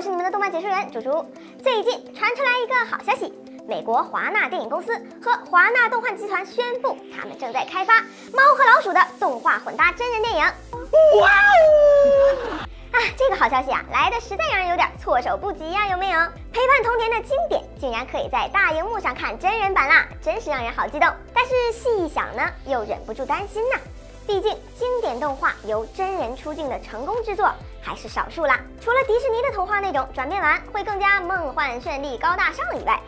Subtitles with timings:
[0.00, 1.10] 嗨，我是你们的动漫解说员猪猪。
[1.62, 3.30] 最近传出来一个好消息，
[3.68, 7.98] 美国华纳电影公司和华纳动画集团宣布，他们正在开发
[8.32, 10.40] 《猫和老鼠》的动画混搭真人电影。
[10.40, 12.66] 哇哦！
[12.92, 16.18] 啊，这个好消息啊，来的实在让人有点措手不及呀，有没有？
[16.50, 21.06] 陪伴童年的经典竟然可以在大荧幕上看真人版啦，真是让人好激动。
[21.34, 23.76] 但是细一想呢，又忍不住担心呐。
[24.30, 27.52] 毕竟，经典动画由真人出镜的成功之作
[27.82, 28.60] 还是少数啦。
[28.80, 33.00] 除了迪士尼的童话那种转变完会更加梦幻绚丽、高大上以外。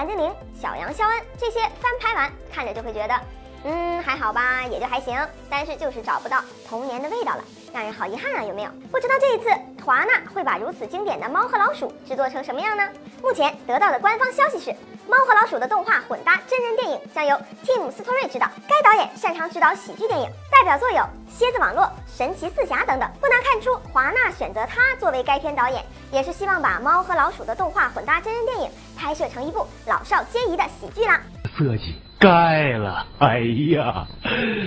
[0.00, 3.20] 蓝精灵、小羊肖恩这些翻拍完，看着就会觉得，
[3.64, 5.14] 嗯，还好吧，也就还行。
[5.50, 8.70] 但是就是找不到童年的味道了，让人好遗憾啊，有没有？
[8.90, 9.48] 不知道这一次
[9.84, 12.82] 华纳会把如此经典的《猫和老鼠》制作成什么样呢？
[13.22, 14.70] 目前得到的官方消息是，
[15.08, 20.98] 《猫和老鼠》的动画混搭真人电影将由 Tim 斯托瑞执导，该导演擅长执导喜剧电影，代表作有
[21.28, 23.08] 《蝎子网络》《神奇四侠》等等。
[23.20, 25.84] 不难看出，华纳选择他作为该片导演。
[26.12, 31.20] 也是希望把猫和老鼠的动画混搭真人电影拍摄成一部老少皆宜的喜剧啦。
[31.56, 33.38] 设计盖了，哎
[33.72, 34.04] 呀，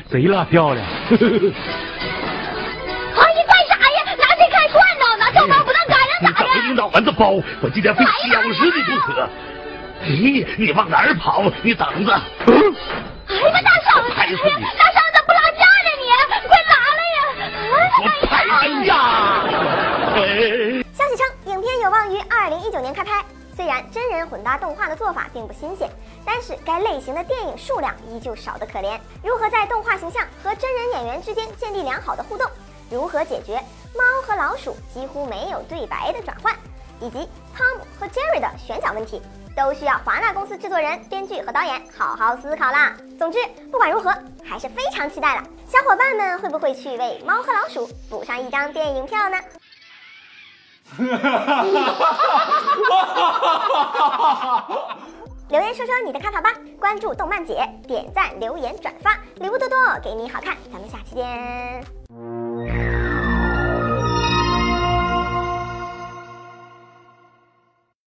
[0.09, 0.87] 贼拉漂亮！
[6.87, 7.03] 了咋的？
[7.03, 7.31] 领导丸子包，
[7.61, 9.29] 我今天非消失你不可。
[10.01, 10.07] 哎，
[10.57, 11.43] 你往哪儿跑？
[11.61, 12.11] 你等着。
[12.11, 12.21] 哎呀
[13.53, 14.09] 妈，大嫂子！
[14.09, 15.89] 大嫂子不拉架呢？
[15.99, 16.03] 你
[16.47, 17.19] 快拉来呀！
[18.01, 18.31] 我拍
[18.61, 18.91] 真架。
[22.29, 23.23] 二零一九年开拍，
[23.55, 25.89] 虽然真人混搭动画的做法并不新鲜，
[26.25, 28.99] 但是该类型的电影数量依旧少得可怜。
[29.23, 32.45] 如何在动画形象和真人演员之间建立良好的互动？
[32.91, 33.53] 如何解决
[33.95, 36.53] 猫和老鼠几乎没有对白的转换，
[36.99, 39.21] 以及汤姆和杰瑞的选角问题，
[39.55, 42.95] 都需要华纳公司制作人、编剧和导演好好思考啦。
[43.17, 43.39] 总之，
[43.71, 45.43] 不管如何，还是非常期待了。
[45.67, 49.37] 小伙伴们会不会去为猫和老鼠补上一张电影票呢？
[55.49, 62.32] 留言说说你的看法吧，关注动漫姐，点赞、留言、转发，礼物多多，给你好看，咱们下期见。